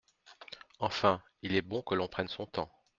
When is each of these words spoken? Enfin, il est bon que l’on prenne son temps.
Enfin, 0.79 1.21
il 1.43 1.55
est 1.55 1.61
bon 1.61 1.83
que 1.83 1.93
l’on 1.93 2.07
prenne 2.07 2.27
son 2.27 2.47
temps. 2.47 2.71